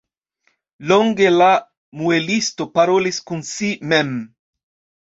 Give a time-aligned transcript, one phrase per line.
[0.91, 1.51] Longe la
[2.01, 4.15] muelisto parolis kun si mem.